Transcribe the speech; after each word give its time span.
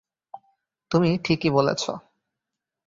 তুমি 0.91 1.09
ঠিকই 1.23 1.49
বলেছ। 1.49 1.83